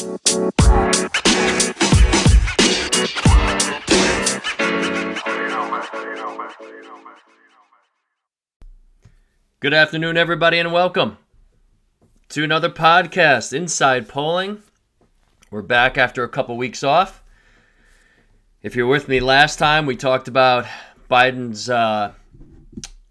[0.00, 0.14] Good
[9.74, 11.18] afternoon, everybody, and welcome
[12.30, 14.62] to another podcast, Inside Polling.
[15.50, 17.22] We're back after a couple weeks off.
[18.62, 20.64] If you're with me last time, we talked about
[21.10, 22.14] Biden's uh,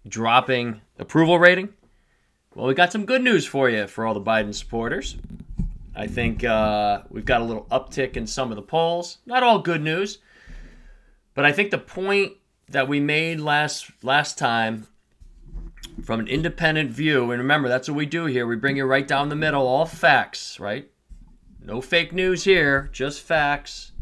[0.08, 1.68] dropping approval rating.
[2.56, 5.16] Well, we got some good news for you for all the Biden supporters.
[6.00, 9.18] I think uh, we've got a little uptick in some of the polls.
[9.26, 10.16] Not all good news,
[11.34, 12.32] but I think the point
[12.70, 14.86] that we made last last time
[16.02, 18.46] from an independent view, and remember that's what we do here.
[18.46, 20.90] We bring you right down the middle, all facts, right?
[21.62, 23.92] No fake news here, just facts.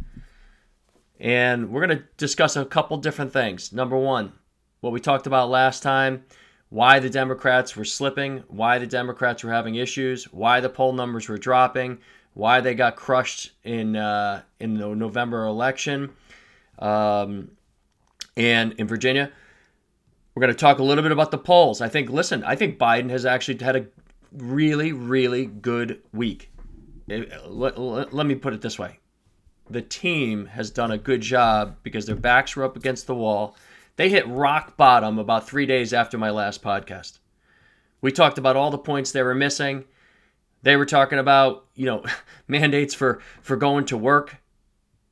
[1.19, 3.73] And we're going to discuss a couple different things.
[3.73, 4.35] Number one,
[4.79, 6.27] what we talked about last time
[6.71, 11.29] why the Democrats were slipping, why the Democrats were having issues, why the poll numbers
[11.29, 11.99] were dropping,
[12.35, 16.11] why they got crushed in uh, in the November election,
[16.79, 17.51] um,
[18.37, 19.31] and in Virginia.
[20.35, 21.81] We're going to talk a little bit about the polls.
[21.81, 23.87] I think, listen, I think Biden has actually had a
[24.33, 26.53] really, really good week.
[27.09, 29.01] Let, let, let me put it this way
[29.71, 33.57] the team has done a good job because their backs were up against the wall.
[33.99, 37.19] They hit rock bottom about three days after my last podcast.
[38.01, 39.87] We talked about all the points they were missing.
[40.63, 42.05] They were talking about, you know,
[42.49, 44.37] mandates for for going to work.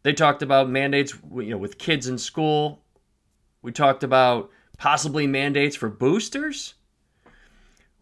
[0.05, 2.81] They talked about mandates, you know, with kids in school.
[3.61, 6.75] We talked about possibly mandates for boosters.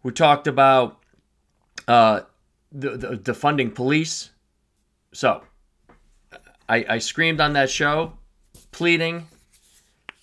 [0.03, 0.99] We talked about
[1.87, 2.21] uh,
[2.71, 4.29] the, the defunding police.
[5.13, 5.41] So
[6.69, 8.19] I, I screamed on that show,
[8.71, 9.29] pleading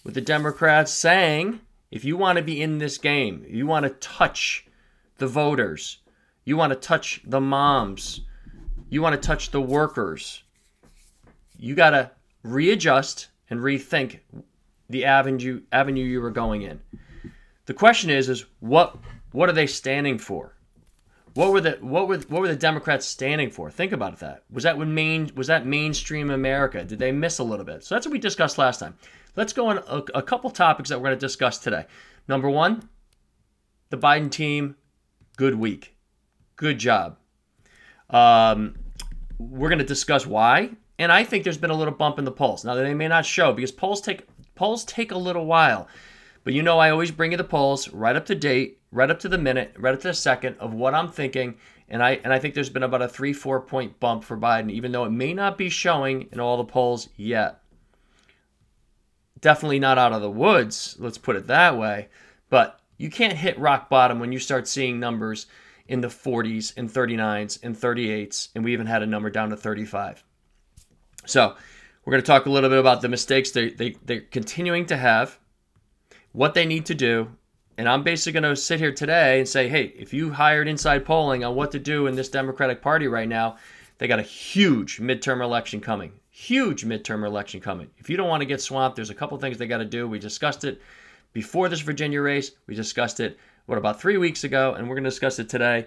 [0.04, 3.90] with the Democrats, saying, if you want to be in this game, you want to
[3.90, 4.66] touch
[5.18, 5.98] the voters,
[6.44, 8.22] you want to touch the moms,
[8.88, 10.42] you want to touch the workers,
[11.58, 12.10] you got to
[12.42, 14.20] readjust and rethink
[14.88, 16.80] the avenue avenue you were going in.
[17.66, 18.96] The question is is what
[19.32, 20.54] what are they standing for?
[21.34, 23.70] What were the what were what were the Democrats standing for?
[23.70, 24.44] Think about that.
[24.50, 26.84] Was that when main was that mainstream America?
[26.84, 27.84] Did they miss a little bit?
[27.84, 28.96] So that's what we discussed last time.
[29.36, 31.86] Let's go on a, a couple topics that we're going to discuss today.
[32.28, 32.88] Number one,
[33.90, 34.76] the Biden team,
[35.36, 35.96] good week,
[36.56, 37.16] good job.
[38.10, 38.76] Um,
[39.38, 42.32] we're going to discuss why, and I think there's been a little bump in the
[42.32, 42.64] polls.
[42.64, 45.88] Now they may not show because polls take polls take a little while,
[46.44, 49.18] but you know I always bring you the polls right up to date right up
[49.20, 51.56] to the minute, right up to the second of what I'm thinking.
[51.88, 54.70] And I and I think there's been about a three, four point bump for Biden,
[54.70, 57.61] even though it may not be showing in all the polls yet.
[59.42, 62.08] Definitely not out of the woods, let's put it that way.
[62.48, 65.46] But you can't hit rock bottom when you start seeing numbers
[65.88, 69.56] in the 40s and 39s and 38s, and we even had a number down to
[69.56, 70.24] 35.
[71.26, 71.54] So
[72.04, 74.96] we're going to talk a little bit about the mistakes they, they, they're continuing to
[74.96, 75.38] have,
[76.32, 77.28] what they need to do,
[77.76, 81.04] and I'm basically going to sit here today and say, hey, if you hired inside
[81.04, 83.56] polling on what to do in this Democratic Party right now,
[83.98, 86.12] they got a huge midterm election coming.
[86.42, 87.88] Huge midterm election coming.
[87.98, 90.08] If you don't want to get swamped, there's a couple things they got to do.
[90.08, 90.82] We discussed it
[91.32, 92.50] before this Virginia race.
[92.66, 95.86] We discussed it, what, about three weeks ago, and we're going to discuss it today.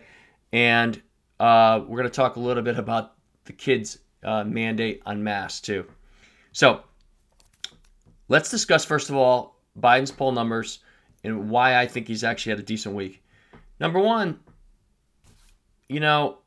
[0.54, 1.02] And
[1.42, 5.60] uh, we're going to talk a little bit about the kids' uh, mandate on masks,
[5.60, 5.86] too.
[6.54, 6.86] So
[8.30, 10.80] let's discuss, first of all, Biden's poll numbers
[11.26, 13.22] and why I think he's actually had a decent week.
[13.82, 14.40] Number one,
[15.90, 16.38] you know,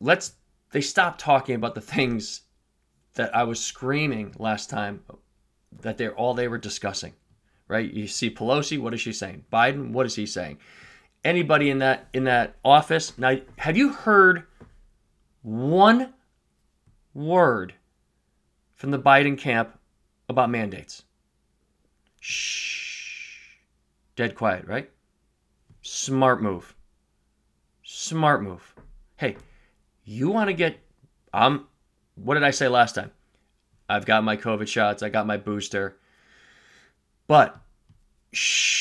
[0.00, 0.32] let's
[0.72, 2.40] they stop talking about the things
[3.14, 5.02] that I was screaming last time
[5.80, 7.14] that they're all they were discussing.
[7.66, 7.90] Right?
[7.92, 9.44] You see Pelosi, what is she saying?
[9.52, 10.58] Biden, what is he saying?
[11.24, 13.16] Anybody in that in that office.
[13.16, 14.44] Now, have you heard
[15.42, 16.12] one
[17.14, 17.74] word
[18.74, 19.78] from the Biden camp
[20.28, 21.04] about mandates?
[22.20, 22.84] Shh
[24.16, 24.90] Dead quiet, right?
[25.82, 26.74] Smart move.
[27.82, 28.74] Smart move.
[29.16, 29.36] Hey,
[30.04, 30.78] you want to get
[31.32, 31.66] um
[32.16, 33.10] what did I say last time?
[33.88, 35.96] I've got my COVID shots, I got my booster.
[37.26, 37.60] But
[38.32, 38.74] shh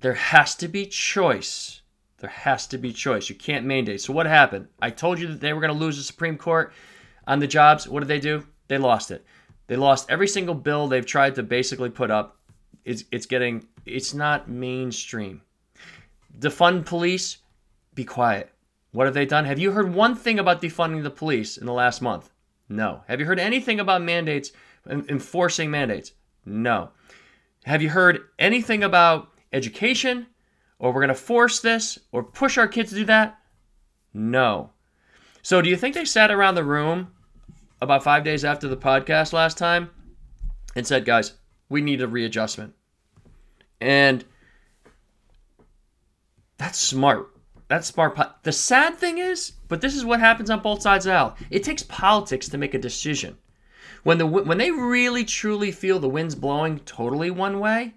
[0.00, 1.82] there has to be choice.
[2.18, 3.28] There has to be choice.
[3.28, 4.00] You can't mandate.
[4.00, 4.68] So what happened?
[4.80, 6.72] I told you that they were going to lose the Supreme Court
[7.26, 7.88] on the jobs.
[7.88, 8.46] What did they do?
[8.68, 9.24] They lost it.
[9.66, 12.38] They lost every single bill they've tried to basically put up.
[12.84, 15.42] It's, it's getting it's not mainstream.
[16.38, 17.38] Defund police,
[17.94, 18.50] be quiet.
[18.96, 19.44] What have they done?
[19.44, 22.30] Have you heard one thing about defunding the police in the last month?
[22.66, 23.02] No.
[23.08, 24.52] Have you heard anything about mandates,
[24.88, 26.12] enforcing mandates?
[26.46, 26.88] No.
[27.66, 30.26] Have you heard anything about education
[30.78, 33.38] or we're going to force this or push our kids to do that?
[34.14, 34.70] No.
[35.42, 37.08] So, do you think they sat around the room
[37.82, 39.90] about five days after the podcast last time
[40.74, 41.34] and said, guys,
[41.68, 42.72] we need a readjustment?
[43.78, 44.24] And
[46.56, 47.35] that's smart.
[47.68, 48.18] That's smart.
[48.44, 51.36] The sad thing is, but this is what happens on both sides of the aisle.
[51.50, 53.38] It takes politics to make a decision.
[54.04, 57.94] When the when they really truly feel the wind's blowing totally one way,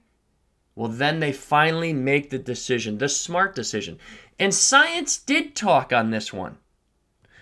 [0.74, 4.00] well then they finally make the decision, the smart decision.
[4.40, 6.58] And science did talk on this one.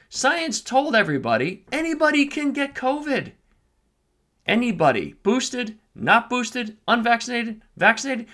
[0.09, 3.31] Science told everybody anybody can get COVID.
[4.45, 8.27] Anybody, boosted, not boosted, unvaccinated, vaccinated.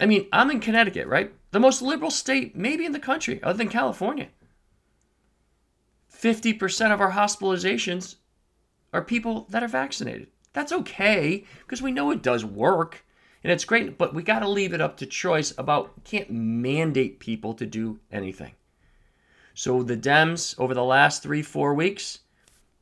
[0.00, 1.32] I mean, I'm in Connecticut, right?
[1.50, 4.28] The most liberal state, maybe in the country, other than California.
[6.12, 8.16] 50% of our hospitalizations
[8.92, 10.28] are people that are vaccinated.
[10.52, 13.04] That's okay because we know it does work
[13.44, 17.20] and it's great, but we got to leave it up to choice about can't mandate
[17.20, 18.52] people to do anything.
[19.54, 22.20] So the Dems over the last 3-4 weeks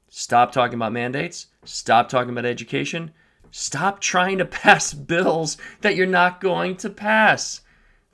[0.08, 3.12] stop talking about mandates, stop talking about education,
[3.50, 7.60] stop trying to pass bills that you're not going to pass.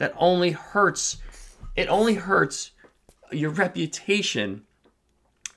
[0.02, 1.18] That only hurts
[1.76, 2.72] it only hurts
[3.30, 4.64] your reputation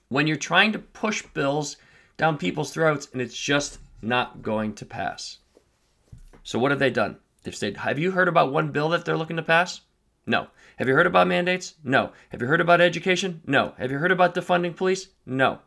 [0.10, 1.78] when you're trying to push bills
[2.16, 5.40] down people's throats and it's just not going to pass.
[6.44, 7.18] So what have they done?
[7.42, 9.82] They've said, "Have you heard about one bill that they're looking to pass?"
[10.28, 10.50] No.
[10.76, 11.74] Have you heard about mandates?
[11.84, 12.12] No.
[12.30, 13.42] Have you heard about education?
[13.48, 13.74] No.
[13.80, 15.08] Have you heard about defunding police?
[15.26, 15.62] No.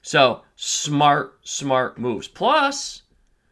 [0.00, 2.28] So, smart, smart moves.
[2.28, 3.02] Plus,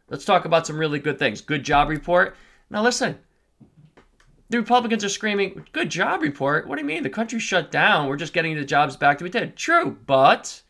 [0.08, 1.42] let's talk about some really good things.
[1.42, 2.34] Good job report.
[2.70, 3.18] Now, listen,
[4.52, 6.68] the Republicans are screaming, good job report.
[6.68, 7.02] What do you mean?
[7.02, 8.06] The country shut down.
[8.06, 9.56] We're just getting the jobs back to we did.
[9.56, 10.60] True, but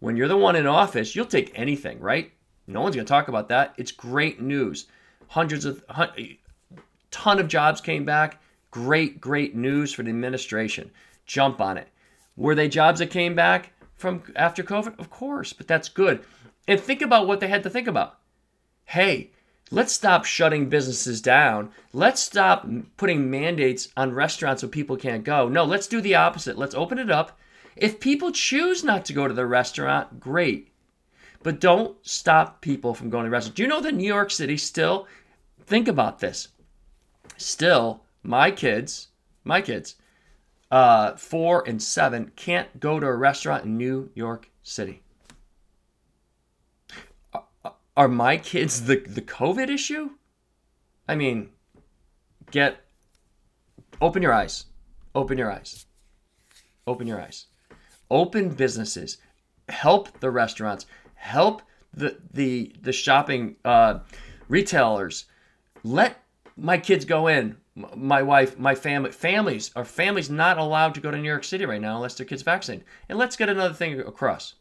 [0.00, 2.32] when you're the one in office, you'll take anything, right?
[2.66, 3.72] No one's going to talk about that.
[3.76, 4.86] It's great news.
[5.28, 5.84] Hundreds of,
[7.12, 8.42] ton of jobs came back.
[8.72, 10.90] Great, great news for the administration.
[11.24, 11.86] Jump on it.
[12.36, 14.98] Were they jobs that came back from after COVID?
[14.98, 16.24] Of course, but that's good.
[16.66, 18.18] And think about what they had to think about.
[18.86, 19.30] Hey,
[19.74, 21.70] let's stop shutting businesses down.
[21.92, 22.66] Let's stop
[22.96, 25.48] putting mandates on restaurants so people can't go.
[25.48, 26.56] No, let's do the opposite.
[26.56, 27.38] Let's open it up
[27.76, 30.70] if people choose not to go to the restaurant, great.
[31.42, 33.56] But don't stop people from going to restaurants.
[33.56, 35.06] Do you know that New York City still,
[35.66, 36.48] think about this,
[37.36, 39.08] still, my kids,
[39.42, 39.96] my kids,
[40.70, 45.02] uh, four and seven, can't go to a restaurant in New York City.
[47.96, 50.10] Are my kids the, the COVID issue?
[51.08, 51.50] I mean,
[52.50, 52.80] get,
[54.00, 54.66] open your eyes.
[55.14, 55.86] Open your eyes.
[56.86, 57.46] Open your eyes
[58.10, 59.18] open businesses,
[59.68, 61.62] help the restaurants, help
[61.92, 64.00] the the the shopping uh,
[64.48, 65.26] retailers.
[65.82, 66.22] Let
[66.56, 67.56] my kids go in.
[67.96, 71.66] My wife, my family, families are families not allowed to go to New York City
[71.66, 72.86] right now unless their kids vaccinated.
[73.08, 74.54] And let's get another thing across: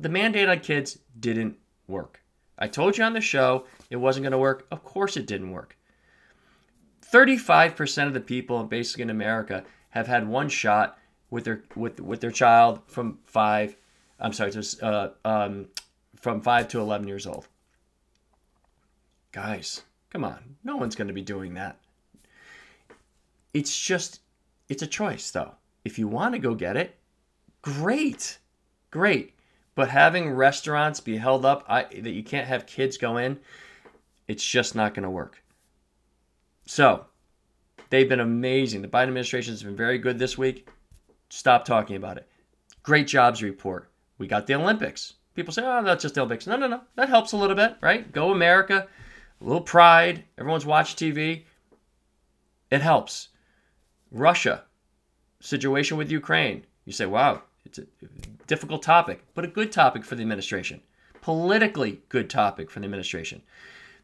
[0.00, 1.56] the mandate on kids didn't
[1.86, 2.22] work.
[2.58, 4.66] I told you on the show it wasn't going to work.
[4.70, 5.76] Of course, it didn't work.
[7.12, 10.98] 35% of the people basically in America have had one shot
[11.30, 13.76] with their with with their child from five.
[14.18, 15.68] I'm sorry, just uh, um,
[16.16, 17.46] from five to eleven years old.
[19.32, 21.78] Guys, come on, no one's going to be doing that.
[23.52, 24.20] It's just,
[24.68, 25.54] it's a choice though.
[25.84, 26.96] If you want to go get it,
[27.62, 28.38] great,
[28.90, 29.34] great.
[29.76, 33.38] But having restaurants be held up, I, that you can't have kids go in,
[34.26, 35.42] it's just not going to work.
[36.64, 37.04] So,
[37.90, 38.82] they've been amazing.
[38.82, 40.68] The Biden administration has been very good this week.
[41.28, 42.26] Stop talking about it.
[42.82, 43.90] Great jobs report.
[44.16, 45.14] We got the Olympics.
[45.34, 46.46] People say, oh, that's just the Olympics.
[46.46, 46.80] No, no, no.
[46.94, 48.10] That helps a little bit, right?
[48.10, 48.88] Go America.
[49.42, 50.24] A little pride.
[50.38, 51.44] Everyone's watched TV.
[52.70, 53.28] It helps.
[54.10, 54.64] Russia,
[55.40, 56.64] situation with Ukraine.
[56.86, 57.86] You say, wow, it's a
[58.46, 60.80] difficult topic, but a good topic for the administration.
[61.20, 63.42] Politically good topic for the administration.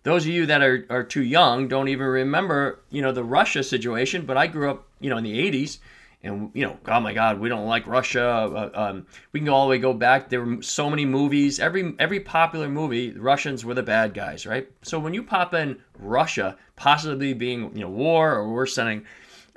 [0.03, 3.63] Those of you that are, are too young don't even remember, you know, the Russia
[3.63, 5.79] situation, but I grew up, you know, in the 80s
[6.25, 8.25] and you know, oh my God, we don't like Russia.
[8.25, 10.29] Uh, um, we can go all the way go back.
[10.29, 11.59] There were so many movies.
[11.59, 14.69] Every every popular movie, Russians were the bad guys, right?
[14.83, 19.05] So when you pop in Russia, possibly being you know war or we're sending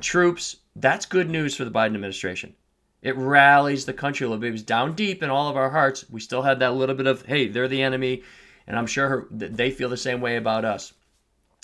[0.01, 2.55] troops, that's good news for the Biden administration.
[3.05, 4.49] It rallies the country a little bit.
[4.49, 6.09] It was down deep in all of our hearts.
[6.09, 8.23] We still had that little bit of hey, they're the enemy,
[8.65, 10.93] and I'm sure they feel the same way about us.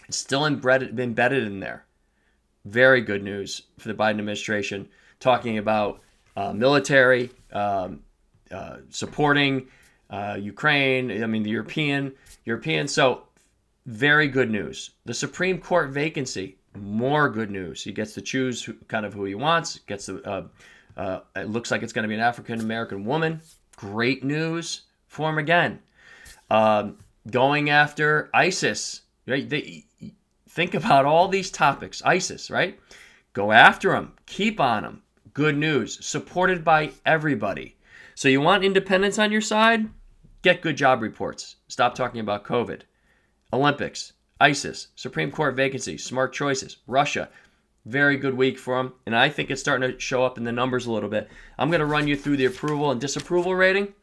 [0.08, 1.86] It's still embedded embedded in there
[2.66, 4.88] very good news for the Biden administration,
[5.20, 6.02] talking about
[6.36, 8.02] uh, military um,
[8.52, 9.68] uh, supporting
[10.10, 11.24] uh, Ukraine.
[11.24, 12.14] I mean, the European
[12.46, 12.88] European.
[12.88, 13.24] So
[13.86, 14.92] very good news.
[15.06, 17.84] The Supreme Court vacancy, more good news.
[17.84, 19.80] He gets to choose who, kind of who he wants.
[19.80, 20.50] Gets the
[20.98, 23.42] uh, it looks like it's going to be an African American woman.
[23.76, 25.80] Great news for him again.
[26.50, 26.98] Um,
[27.30, 29.48] going after ISIS, right?
[29.50, 29.86] They,
[30.52, 32.02] think about all these topics.
[32.04, 32.80] ISIS, right?
[33.34, 34.14] Go after them.
[34.26, 35.02] Keep on them.
[35.34, 36.06] Good news.
[36.06, 37.78] Supported by everybody.
[38.16, 39.90] So you want independence on your side?
[40.42, 41.56] Get good job reports.
[41.68, 42.82] Stop talking about COVID.
[43.54, 47.30] Olympics, ISIS, Supreme Court vacancy, smart choices, Russia.
[47.86, 48.94] Very good week for them.
[49.06, 51.30] And I think it's starting to show up in the numbers a little bit.
[51.58, 53.94] I'm going to run you through the approval and disapproval rating.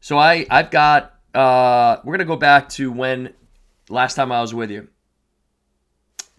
[0.00, 3.34] So I, I've got, uh, we're going to go back to when
[3.88, 4.88] last time I was with you.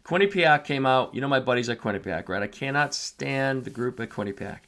[0.03, 1.13] Quinnipiac came out.
[1.13, 2.41] You know my buddies at Quinnipiac, right?
[2.41, 4.60] I cannot stand the group at Quinnipiac.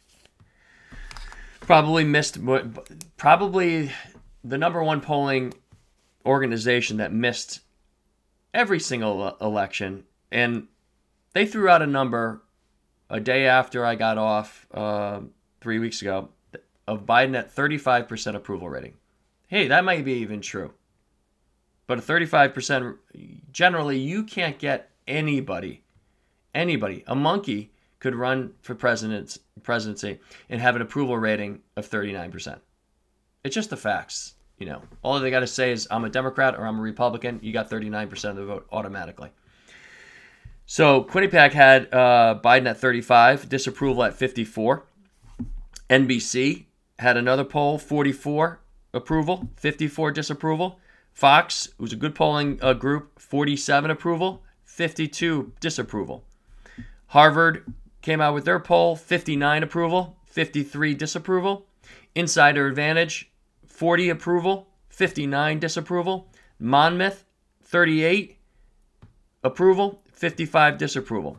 [1.61, 2.37] Probably missed,
[3.17, 3.91] probably
[4.43, 5.53] the number one polling
[6.25, 7.61] organization that missed
[8.53, 10.03] every single election.
[10.31, 10.67] And
[11.33, 12.41] they threw out a number
[13.09, 15.21] a day after I got off uh,
[15.61, 16.29] three weeks ago
[16.87, 18.95] of Biden at 35% approval rating.
[19.47, 20.73] Hey, that might be even true.
[21.85, 22.97] But a 35%,
[23.51, 25.83] generally, you can't get anybody,
[26.53, 32.59] anybody, a monkey could run for president, presidency and have an approval rating of 39%.
[33.43, 34.35] It's just the facts.
[34.57, 37.39] You know, all they got to say is I'm a Democrat or I'm a Republican.
[37.41, 39.31] You got 39% of the vote automatically.
[40.65, 44.85] So Quinnipiac had uh, Biden at 35, disapproval at 54.
[45.89, 46.65] NBC
[46.99, 48.59] had another poll, 44
[48.93, 50.79] approval, 54 disapproval.
[51.11, 56.23] Fox, who's a good polling uh, group, 47 approval, 52 disapproval.
[57.07, 61.67] Harvard came out with their poll, 59 approval, 53 disapproval.
[62.15, 63.31] Insider Advantage,
[63.67, 66.27] 40 approval, 59 disapproval.
[66.59, 67.25] Monmouth,
[67.61, 68.37] 38
[69.43, 71.37] approval, 55 disapproval.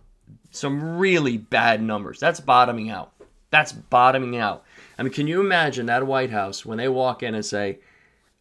[0.50, 2.20] Some really bad numbers.
[2.20, 3.14] That's bottoming out.
[3.48, 4.62] That's bottoming out.
[4.98, 7.78] I mean, can you imagine that White House when they walk in and say,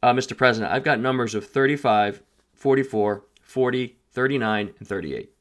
[0.01, 0.35] uh, Mr.
[0.35, 2.21] President, I've got numbers of 35,
[2.55, 5.31] 44, 40, 39, and 38.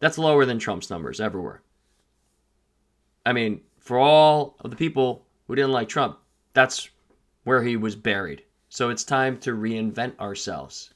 [0.00, 1.62] That's lower than Trump's numbers everywhere.
[3.24, 6.18] I mean, for all of the people who didn't like Trump,
[6.54, 6.90] that's
[7.44, 8.42] where he was buried.
[8.68, 10.92] So it's time to reinvent ourselves,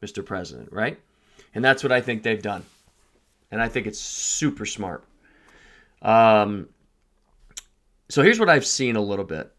[0.00, 0.24] Mr.
[0.24, 1.00] President, right?
[1.56, 2.64] And that's what I think they've done.
[3.50, 5.04] And I think it's super smart.
[6.02, 6.68] Um,
[8.10, 9.50] so here's what I've seen a little bit.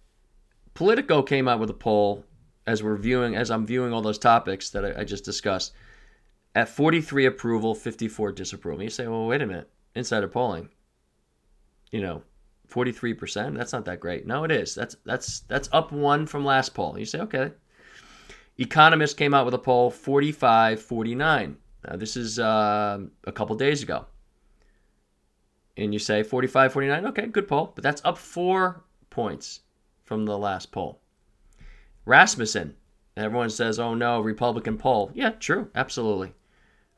[0.75, 2.23] Politico came out with a poll
[2.67, 5.73] as we're viewing, as I'm viewing all those topics that I, I just discussed,
[6.53, 8.83] at 43 approval, 54 disapproval.
[8.83, 10.69] You say, well, wait a minute, insider polling.
[11.89, 12.21] You know,
[12.71, 13.57] 43%.
[13.57, 14.27] That's not that great.
[14.27, 14.75] No, it is.
[14.75, 16.99] That's that's that's up one from last poll.
[16.99, 17.53] You say, okay.
[18.59, 21.57] Economist came out with a poll 45 49.
[21.87, 24.05] Now, this is uh, a couple days ago.
[25.77, 27.05] And you say 45 49.
[27.07, 27.71] Okay, good poll.
[27.73, 29.61] But that's up four points
[30.03, 31.01] from the last poll.
[32.05, 32.75] Rasmussen.
[33.15, 35.11] Everyone says, oh no, Republican poll.
[35.13, 35.69] Yeah, true.
[35.75, 36.33] Absolutely.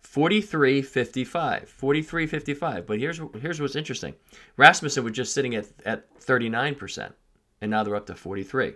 [0.01, 4.13] 43 55 43 55 but here's here's what's interesting
[4.55, 7.11] rasmussen was just sitting at, at 39%
[7.61, 8.75] and now they're up to 43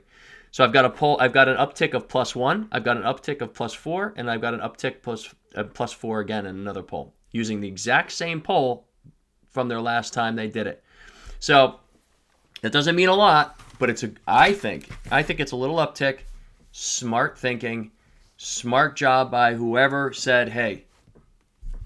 [0.51, 3.03] so i've got a poll i've got an uptick of plus one i've got an
[3.03, 5.33] uptick of plus four and i've got an uptick plus,
[5.73, 8.85] plus four again in another poll using the exact same poll
[9.49, 10.83] from their last time they did it
[11.39, 11.79] so
[12.61, 15.77] that doesn't mean a lot but it's a i think i think it's a little
[15.77, 16.19] uptick
[16.71, 17.91] smart thinking
[18.37, 20.85] smart job by whoever said hey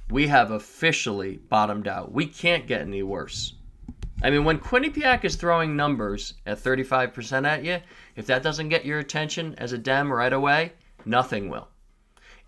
[0.09, 2.11] we have officially bottomed out.
[2.11, 3.53] We can't get any worse.
[4.23, 7.79] I mean, when Quinnipiac is throwing numbers at 35% at you,
[8.15, 10.73] if that doesn't get your attention as a Dem right away,
[11.05, 11.67] nothing will.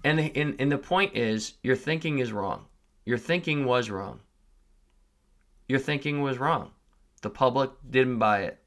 [0.03, 2.65] And, and, and the point is, your thinking is wrong.
[3.05, 4.21] Your thinking was wrong.
[5.67, 6.71] Your thinking was wrong.
[7.21, 8.59] The public didn't buy it.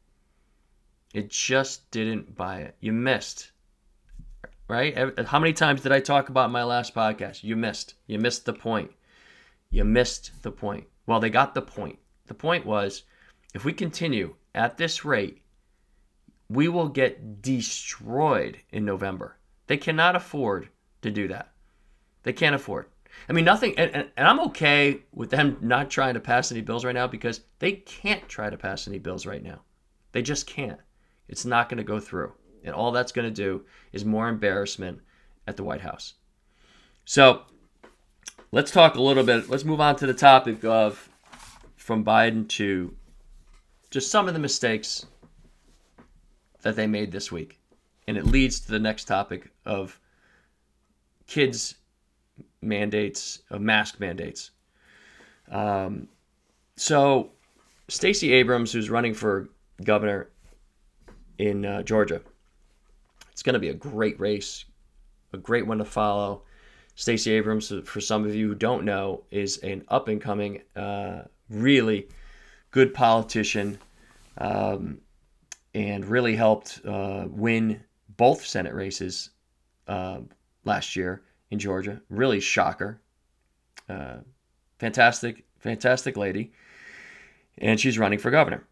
[1.14, 2.76] It just didn't buy it.
[2.80, 3.52] You missed
[4.72, 5.18] right?
[5.26, 7.44] How many times did I talk about my last podcast?
[7.44, 7.94] You missed.
[8.06, 8.90] You missed the point.
[9.70, 10.86] You missed the point.
[11.06, 11.98] Well, they got the point.
[12.26, 13.02] The point was
[13.52, 15.42] if we continue at this rate,
[16.48, 19.36] we will get destroyed in November.
[19.66, 20.70] They cannot afford
[21.02, 21.52] to do that.
[22.22, 22.86] They can't afford.
[23.28, 26.62] I mean, nothing, and, and, and, I'm okay with them not trying to pass any
[26.62, 29.60] bills right now because they can't try to pass any bills right now.
[30.12, 30.80] They just can't.
[31.28, 32.32] It's not going to go through.
[32.64, 35.00] And all that's going to do is more embarrassment
[35.46, 36.14] at the White House.
[37.04, 37.42] So
[38.50, 39.48] let's talk a little bit.
[39.48, 41.08] Let's move on to the topic of
[41.76, 42.94] from Biden to
[43.90, 45.06] just some of the mistakes
[46.62, 47.58] that they made this week.
[48.06, 50.00] And it leads to the next topic of
[51.32, 51.76] kids'
[52.60, 54.50] mandates, of mask mandates.
[55.50, 56.08] Um,
[56.76, 57.30] So,
[57.88, 59.48] Stacey Abrams, who's running for
[59.82, 60.28] governor
[61.38, 62.20] in uh, Georgia,
[63.30, 64.66] it's going to be a great race,
[65.32, 66.42] a great one to follow.
[66.96, 71.22] Stacey Abrams, for some of you who don't know, is an up and coming, uh,
[71.48, 72.08] really
[72.72, 73.78] good politician
[74.36, 75.00] um,
[75.74, 77.80] and really helped uh, win
[78.18, 79.30] both Senate races
[79.88, 80.20] uh,
[80.64, 82.00] last year in Georgia.
[82.08, 83.00] Really shocker.
[83.88, 84.18] Uh,
[84.78, 86.52] fantastic, fantastic lady.
[87.58, 88.64] And she's running for governor.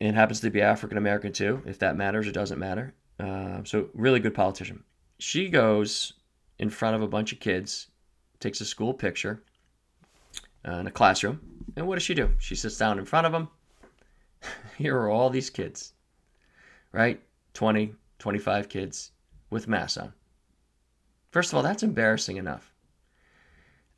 [0.00, 2.94] And happens to be African American too, if that matters or doesn't matter.
[3.20, 4.82] Uh, so, really good politician.
[5.18, 6.14] She goes
[6.58, 7.86] in front of a bunch of kids,
[8.40, 9.44] takes a school picture
[10.66, 11.40] uh, in a classroom.
[11.76, 12.30] And what does she do?
[12.38, 13.48] She sits down in front of them.
[14.78, 15.92] Here are all these kids,
[16.90, 17.22] right?
[17.54, 19.12] 20, 25 kids
[19.50, 20.12] with masks on.
[21.32, 22.72] First of all, that's embarrassing enough.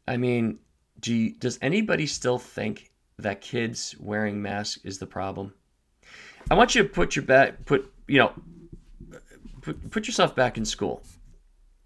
[0.07, 0.61] I mean,
[1.01, 5.53] do you, does anybody still think that kids wearing masks is the problem?
[6.51, 8.33] I want you to put your back, put you know,
[9.63, 11.03] put, put yourself back in school.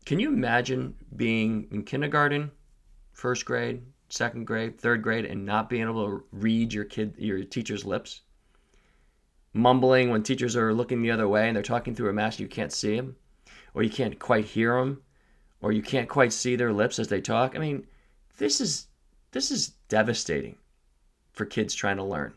[0.04, 2.50] Can you imagine being in kindergarten,
[3.12, 7.42] first grade, second grade, third grade, and not being able to read your kid, your
[7.44, 8.22] teacher's lips?
[9.54, 12.48] Mumbling when teachers are looking the other way and they're talking through a mask, you
[12.48, 13.16] can't see them,
[13.72, 15.00] or you can't quite hear them,
[15.60, 17.56] or you can't quite see their lips as they talk.
[17.56, 17.86] I mean,
[18.38, 18.86] this is
[19.32, 20.56] this is devastating
[21.32, 22.32] for kids trying to learn.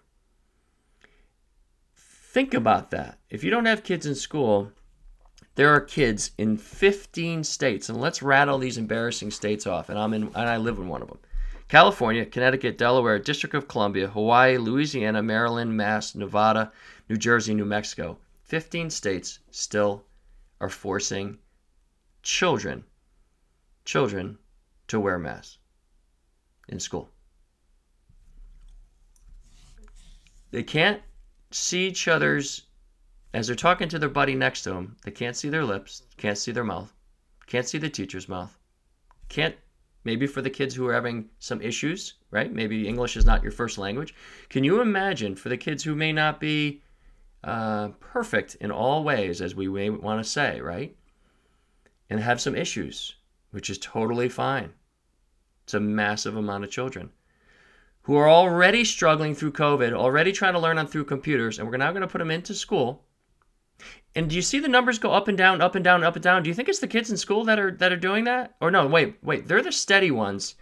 [1.95, 3.19] Think about that.
[3.29, 4.71] If you don't have kids in school,
[5.55, 9.89] there are kids in 15 states, and let's rattle these embarrassing states off.
[9.89, 11.19] And I'm in, and I live in one of them:
[11.67, 16.71] California, Connecticut, Delaware, District of Columbia, Hawaii, Louisiana, Maryland, Mass, Nevada,
[17.09, 18.17] New Jersey, New Mexico.
[18.45, 20.03] 15 states still
[20.59, 21.37] are forcing
[22.23, 22.83] children,
[23.85, 24.37] children,
[24.87, 25.57] to wear masks
[26.67, 27.09] in school.
[30.51, 31.01] They can't
[31.51, 32.67] see each other's
[33.33, 36.37] as they're talking to their buddy next to them, they can't see their lips, can't
[36.37, 36.93] see their mouth,
[37.47, 38.57] can't see the teacher's mouth,
[39.29, 39.55] can't
[40.03, 42.51] maybe for the kids who are having some issues, right?
[42.51, 44.15] Maybe English is not your first language.
[44.49, 46.81] Can you imagine for the kids who may not be
[47.43, 50.95] uh, perfect in all ways, as we may want to say, right?
[52.09, 53.15] And have some issues,
[53.51, 54.73] which is totally fine.
[55.63, 57.11] It's a massive amount of children
[58.03, 61.77] who are already struggling through COVID, already trying to learn on through computers, and we're
[61.77, 63.05] now going to put them into school
[64.15, 66.23] and do you see the numbers go up and down, up and down, up and
[66.23, 66.43] down?
[66.43, 68.55] Do you think it's the kids in school that are that are doing that?
[68.59, 70.55] Or no, wait, wait, they're the steady ones.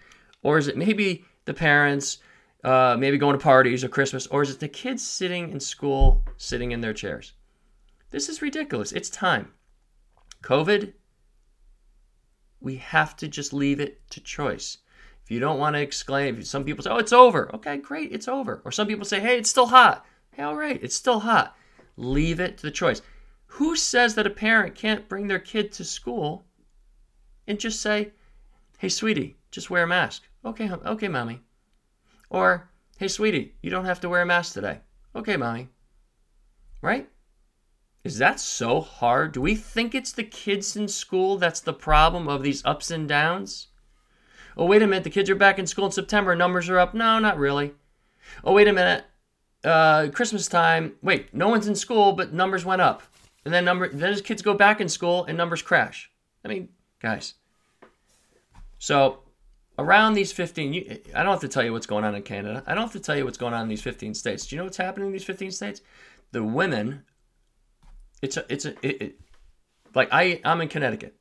[0.44, 2.20] Or is it maybe the parents
[2.64, 6.24] uh, maybe going to parties or Christmas, or is it the kids sitting in school,
[6.38, 7.34] sitting in their chairs?
[8.12, 8.92] This is ridiculous.
[8.92, 9.54] It's time.
[10.44, 10.94] COVID,
[12.62, 14.78] we have to just leave it to choice.
[15.24, 17.54] If you don't want to exclaim, some people say, oh, it's over.
[17.56, 18.62] Okay, great, it's over.
[18.66, 20.06] Or some people say, hey, it's still hot.
[20.32, 21.56] Hey, all right, it's still hot.
[21.98, 23.02] Leave it to the choice.
[23.54, 26.46] Who says that a parent can't bring their kid to school
[27.48, 28.12] and just say,
[28.78, 30.24] hey, sweetie, just wear a mask?
[30.46, 31.42] Okay, okay, mommy.
[32.30, 34.80] Or, hey, sweetie, you don't have to wear a mask today.
[35.16, 35.70] Okay, mommy.
[36.82, 37.10] Right?
[38.04, 39.34] Is that so hard?
[39.34, 43.08] Do we think it's the kids in school that's the problem of these ups and
[43.08, 43.68] downs?
[44.56, 46.94] Oh, wait a minute, the kids are back in school in September, numbers are up.
[46.94, 47.74] No, not really.
[48.44, 49.06] Oh, wait a minute,
[49.64, 53.04] uh, Christmas time, wait, no one's in school, but numbers went up.
[53.46, 56.12] And then number then his kids go back in school and numbers crash.
[56.44, 56.70] I mean,
[57.02, 57.36] guys.
[58.78, 59.20] So
[59.78, 62.64] around these 15, you, I don't have to tell you what's going on in Canada.
[62.68, 64.46] I don't have to tell you what's going on in these 15 states.
[64.46, 65.82] Do you know what's happening in these 15 states?
[66.32, 67.04] The women,
[68.22, 69.20] it's a, it's a, it, it,
[69.96, 71.16] like I, I'm in Connecticut.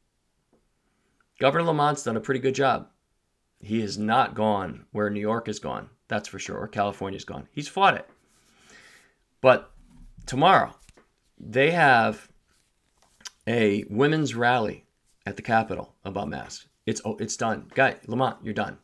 [1.40, 2.88] Governor Lamont's done a pretty good job.
[3.60, 7.48] He has not gone where New York has gone, that's for sure, or California's gone.
[7.52, 8.08] He's fought it.
[9.40, 9.70] But
[10.26, 10.74] tomorrow,
[11.38, 12.28] they have
[13.46, 14.84] a women's rally
[15.26, 16.66] at the Capitol about masks.
[16.86, 18.38] It's oh, it's done, guy Lamont.
[18.42, 18.78] You're done.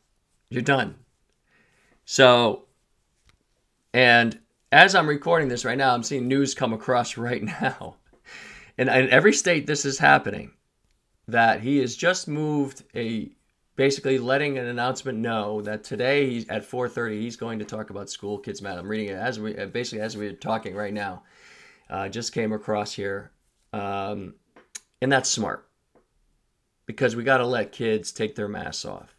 [0.51, 0.97] You're done.
[2.05, 2.67] So,
[3.93, 4.39] and
[4.71, 7.97] as I'm recording this right now, I'm seeing news come across right now,
[8.79, 10.53] and in every state this is happening,
[11.29, 13.31] that he has just moved a
[13.77, 18.11] basically letting an announcement know that today he's at 4:30 he's going to talk about
[18.11, 18.81] school kids matter.
[18.81, 21.23] I'm reading it as we basically as we're talking right now.
[21.91, 23.31] Uh, just came across here,
[23.75, 24.35] um,
[25.03, 25.69] and that's smart
[26.87, 29.15] because we got to let kids take their masks off.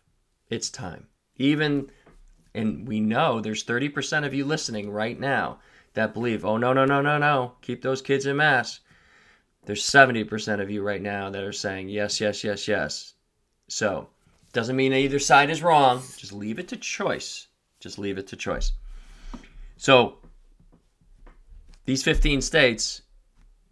[0.50, 1.08] It's time.
[1.36, 1.92] Even
[2.56, 5.60] and we know there's 30% of you listening right now
[5.94, 8.80] that believe, oh no no no no no, keep those kids in masks.
[9.66, 13.14] There's 70% of you right now that are saying yes yes yes yes.
[13.68, 14.08] So
[14.54, 16.02] doesn't mean either side is wrong.
[16.18, 17.48] Just leave it to choice.
[17.80, 18.72] Just leave it to choice.
[19.78, 20.18] So
[21.86, 23.02] these 15 states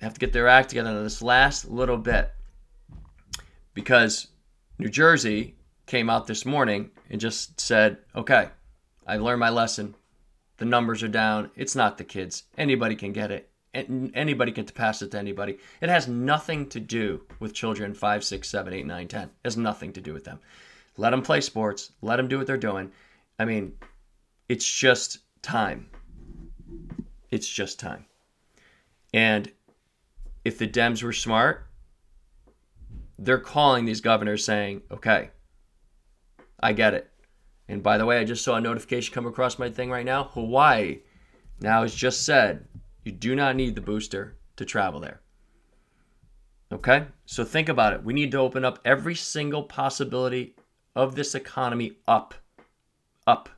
[0.02, 2.32] have to get their act together on this last little bit
[3.74, 4.28] because
[4.78, 8.50] New Jersey came out this morning and just said, okay,
[9.08, 9.96] I've learned my lesson.
[10.58, 11.52] The numbers are down.
[11.56, 12.44] It's not the kids.
[12.58, 13.50] Anybody can get it.
[13.74, 15.58] Anybody can pass it to anybody.
[15.82, 19.24] It has nothing to do with children 5, 6, 7, 8, 9, 10.
[19.24, 20.40] It has nothing to do with them.
[20.96, 21.92] Let them play sports.
[22.02, 22.92] Let them do what they're doing.
[23.40, 23.74] I mean,
[24.48, 25.90] it's just time.
[27.32, 28.06] It's just time.
[29.12, 29.52] And
[30.46, 31.68] if the Dems were smart,
[33.18, 35.32] they're calling these governors saying, okay,
[36.62, 37.10] I get it.
[37.68, 40.26] And by the way, I just saw a notification come across my thing right now.
[40.26, 41.00] Hawaii
[41.60, 42.68] now has just said
[43.04, 45.22] you do not need the booster to travel there.
[46.72, 47.06] Okay?
[47.26, 48.04] So think about it.
[48.04, 50.56] We need to open up every single possibility
[50.96, 52.34] of this economy up.
[53.28, 53.50] Up.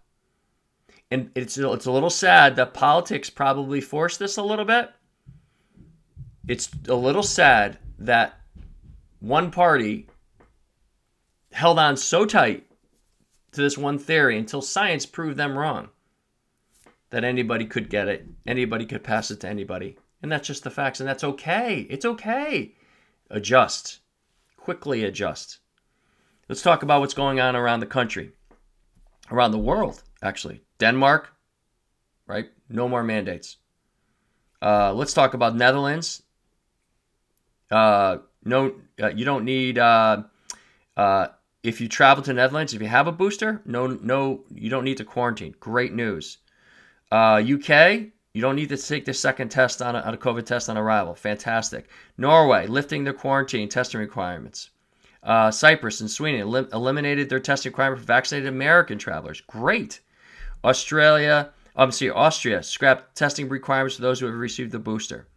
[1.12, 4.92] And it's, it's a little sad that politics probably forced this a little bit.
[6.48, 8.40] It's a little sad that
[9.20, 10.08] one party
[11.52, 12.68] held on so tight
[13.54, 15.90] to this one theory until science proved them wrong
[17.10, 19.98] that anybody could get it, anybody could pass it to anybody.
[20.22, 21.82] And that's just the facts, and that's okay.
[21.90, 22.74] It's okay.
[23.30, 24.00] Adjust.
[24.58, 25.60] Quickly adjust.
[26.50, 28.32] Let's talk about what's going on around the country,
[29.32, 30.62] around the world, actually.
[30.80, 31.32] Denmark,
[32.28, 32.50] right?
[32.70, 33.58] No more mandates.
[34.62, 36.24] Uh, let's talk about Netherlands.
[37.70, 39.78] Uh, no, uh, you don't need.
[39.78, 40.24] Uh,
[40.98, 41.28] uh,
[41.64, 44.98] if you travel to Netherlands, if you have a booster, no, no, you don't need
[44.98, 45.56] to quarantine.
[45.60, 46.38] Great news.
[47.12, 48.02] UK, uh,
[48.34, 50.78] you don't need to take the second test on a, on a COVID test on
[50.78, 51.16] arrival.
[51.16, 51.88] Fantastic.
[52.18, 54.72] Norway, lifting their quarantine testing requirements.
[55.24, 59.42] Uh, Cyprus and Sweden elim- eliminated their testing requirement for vaccinated American travelers.
[59.42, 60.02] Great.
[60.64, 65.28] Australia, I'm sorry, Austria scrapped testing requirements for those who have received the booster.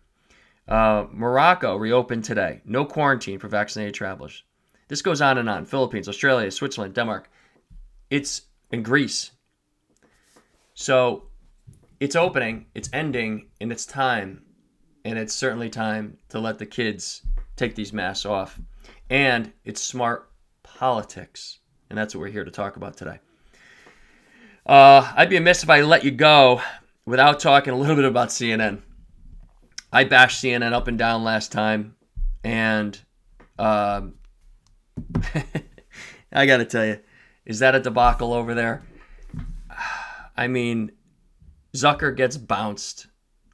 [0.67, 2.61] Uh, Morocco reopened today.
[2.65, 4.43] No quarantine for vaccinated travelers.
[4.89, 5.65] This goes on and on.
[5.65, 7.31] Philippines, Australia, Switzerland, Denmark.
[8.11, 9.31] It's in Greece.
[10.75, 11.28] So
[12.01, 14.43] it's opening, it's ending, and it's time.
[15.05, 17.23] And it's certainly time to let the kids
[17.57, 18.61] take these masks off.
[19.11, 20.31] And it's smart
[20.63, 21.61] politics.
[21.89, 23.19] And that's what we're here to talk about today.
[24.67, 26.61] Uh, I'd be amiss if I let you go
[27.07, 28.83] without talking a little bit about CNN.
[29.91, 31.97] I bashed CNN up and down last time,
[32.45, 33.01] and
[33.59, 34.17] um,
[36.33, 37.01] I got to tell you,
[37.47, 38.83] is that a debacle over there?
[40.37, 40.93] I mean,
[41.75, 43.07] Zucker gets bounced.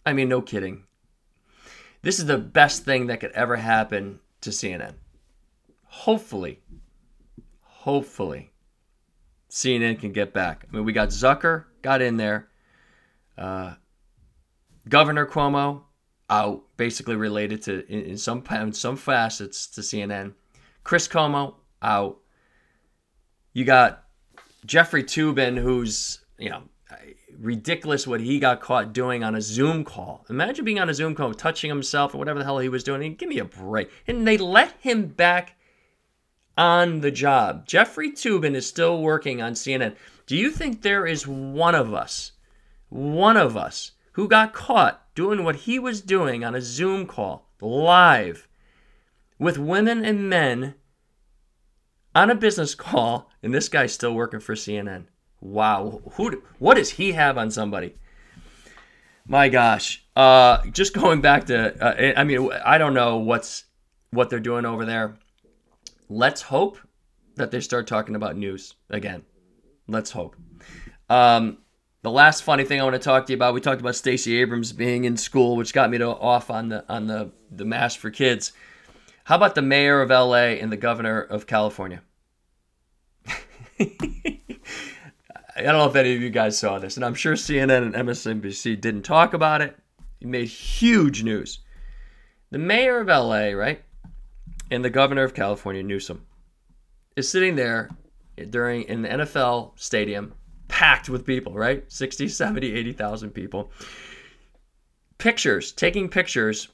[0.06, 0.84] I mean, no kidding.
[2.02, 4.94] This is the best thing that could ever happen to CNN.
[5.84, 6.60] Hopefully,
[7.60, 8.52] hopefully,
[9.50, 10.66] CNN can get back.
[10.68, 12.48] I mean, we got Zucker got in there.
[13.38, 13.74] Uh,
[14.88, 15.82] Governor Cuomo
[16.28, 20.34] out, basically related to in, in some in some facets to CNN.
[20.82, 22.18] Chris Cuomo out.
[23.52, 24.04] You got
[24.66, 26.64] Jeffrey Toobin, who's you know
[27.44, 30.24] ridiculous what he got caught doing on a Zoom call.
[30.30, 33.14] Imagine being on a Zoom call, touching himself or whatever the hell he was doing.
[33.14, 33.90] Give me a break.
[34.06, 35.56] And they let him back
[36.56, 37.66] on the job.
[37.66, 39.94] Jeffrey Toobin is still working on CNN.
[40.26, 42.32] Do you think there is one of us,
[42.88, 47.50] one of us, who got caught doing what he was doing on a Zoom call
[47.60, 48.48] live
[49.38, 50.74] with women and men
[52.14, 55.06] on a business call, and this guy's still working for CNN?
[55.44, 56.42] Wow, who?
[56.58, 57.96] What does he have on somebody?
[59.26, 60.02] My gosh.
[60.16, 63.64] Uh, just going back to, uh, I mean, I don't know what's
[64.10, 65.18] what they're doing over there.
[66.08, 66.78] Let's hope
[67.36, 69.22] that they start talking about news again.
[69.86, 70.34] Let's hope.
[71.10, 71.58] Um,
[72.00, 74.38] the last funny thing I want to talk to you about, we talked about Stacey
[74.40, 77.98] Abrams being in school, which got me to off on the on the the mask
[77.98, 78.52] for kids.
[79.24, 82.02] How about the mayor of LA and the governor of California?
[85.64, 87.94] I don't know if any of you guys saw this, and I'm sure CNN and
[87.94, 89.78] MSNBC didn't talk about it.
[90.20, 91.60] It made huge news.
[92.50, 93.82] The mayor of LA, right,
[94.70, 96.26] and the governor of California, Newsom,
[97.16, 97.88] is sitting there
[98.50, 100.34] during in the NFL stadium,
[100.68, 101.90] packed with people, right?
[101.90, 103.70] 60, 70, 80,000 people.
[105.16, 106.68] Pictures, taking pictures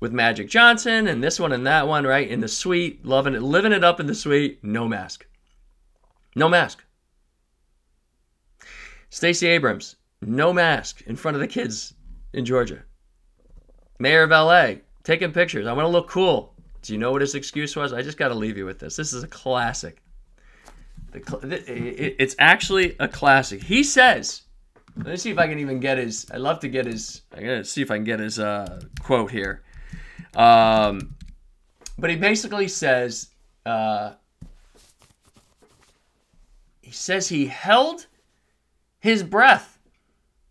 [0.00, 2.28] with Magic Johnson and this one and that one, right?
[2.28, 5.26] In the suite, loving it, living it up in the suite, no mask.
[6.34, 6.84] No mask.
[9.14, 11.94] Stacey Abrams, no mask in front of the kids
[12.32, 12.82] in Georgia.
[14.00, 15.68] Mayor of LA, taking pictures.
[15.68, 16.52] I want to look cool.
[16.82, 17.92] Do you know what his excuse was?
[17.92, 18.96] I just got to leave you with this.
[18.96, 20.02] This is a classic.
[21.12, 23.62] It's actually a classic.
[23.62, 24.42] He says,
[24.96, 26.28] let me see if I can even get his.
[26.34, 27.22] I love to get his.
[27.32, 29.62] I gotta see if I can get his uh, quote here.
[30.34, 31.14] Um,
[31.96, 33.28] but he basically says,
[33.64, 34.14] uh,
[36.82, 38.08] he says he held
[39.04, 39.78] his breath.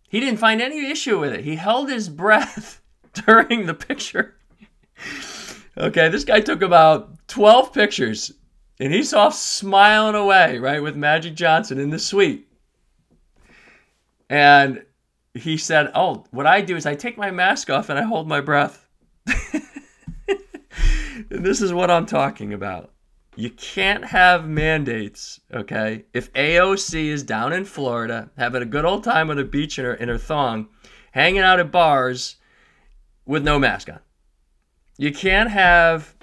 [0.08, 1.44] He didn't find any issue with it.
[1.44, 2.84] He held his breath
[3.26, 4.36] during the picture.
[5.76, 8.32] okay, this guy took about 12 pictures
[8.80, 12.48] and he's off smiling away, right, with Magic Johnson in the suite.
[14.30, 14.84] And
[15.34, 18.28] he said, Oh, what I do is I take my mask off and I hold
[18.28, 18.88] my breath.
[19.28, 19.66] and
[21.28, 22.93] this is what I'm talking about.
[23.36, 26.06] You can't have mandates, okay?
[26.14, 29.86] If AOC is down in Florida having a good old time on the beach in
[29.86, 30.68] her, in her thong,
[31.12, 32.36] hanging out at bars
[33.26, 34.00] with no mask on.
[34.98, 36.16] You can't have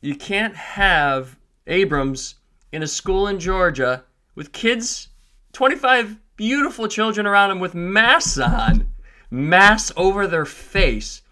[0.00, 2.36] you can't have Abrams
[2.70, 5.08] in a school in Georgia with kids,
[5.54, 8.92] 25 beautiful children around him with masks on,
[9.30, 11.22] masks over their face.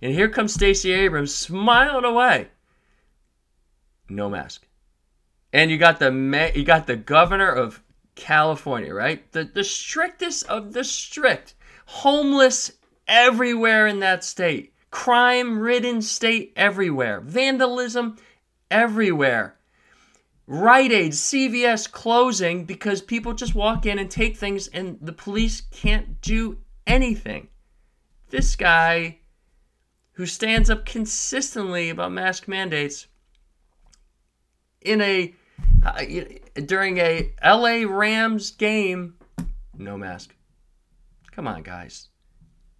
[0.00, 2.48] And here comes Stacey Abrams smiling away.
[4.08, 4.66] No mask.
[5.52, 7.82] And you got the you got the governor of
[8.14, 9.30] California, right?
[9.32, 11.54] The the strictest of the strict.
[11.86, 12.72] Homeless
[13.06, 14.72] everywhere in that state.
[14.90, 17.20] Crime-ridden state everywhere.
[17.20, 18.16] Vandalism
[18.70, 19.56] everywhere.
[20.46, 25.62] Rite Aid, CVS closing because people just walk in and take things and the police
[25.70, 27.48] can't do anything.
[28.30, 29.18] This guy
[30.12, 33.06] who stands up consistently about mask mandates
[34.80, 35.34] in a
[35.84, 36.04] uh,
[36.64, 39.14] during a LA Rams game,
[39.76, 40.34] no mask.
[41.32, 42.08] Come on, guys.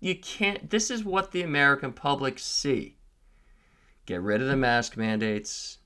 [0.00, 0.70] You can't.
[0.70, 2.96] This is what the American public see.
[4.04, 5.78] Get rid of the mask mandates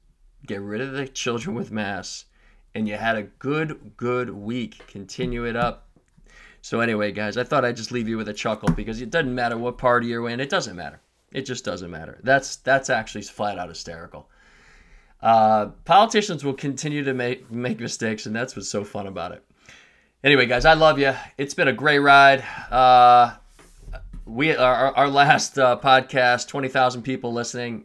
[0.47, 2.27] get rid of the children with masks,
[2.75, 4.87] and you had a good, good week.
[4.87, 5.89] Continue it up.
[6.63, 9.35] So, anyway, guys, I thought I'd just leave you with a chuckle because it doesn't
[9.35, 10.41] matter what party you're in.
[10.41, 11.01] It doesn't matter.
[11.33, 12.21] It just doesn't matter.
[12.23, 14.29] That's that's actually flat out hysterical.
[15.23, 19.43] Uh, politicians will continue to make make mistakes, and that's what's so fun about it.
[20.23, 21.15] Anyway, guys, I love you.
[21.39, 22.45] It's been a great ride.
[22.71, 23.37] Uh,
[24.25, 27.85] we our, our last uh, podcast, twenty thousand people listening,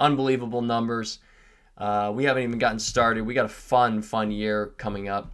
[0.00, 1.20] unbelievable numbers.
[1.76, 3.26] Uh, we haven't even gotten started.
[3.26, 5.32] We got a fun, fun year coming up.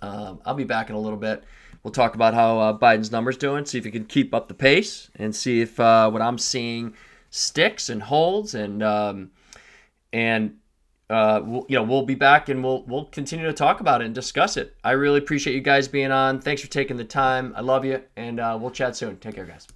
[0.00, 1.44] Um, I'll be back in a little bit.
[1.82, 4.54] We'll talk about how uh, Biden's numbers doing, see if he can keep up the
[4.54, 6.94] pace, and see if uh, what I'm seeing
[7.30, 9.30] sticks and holds, and um,
[10.12, 10.56] and
[11.10, 14.06] uh, we'll, you know we'll be back and we'll we'll continue to talk about it
[14.06, 14.76] and discuss it.
[14.82, 16.40] I really appreciate you guys being on.
[16.40, 17.52] Thanks for taking the time.
[17.56, 19.18] I love you, and uh, we'll chat soon.
[19.18, 19.66] Take care, guys.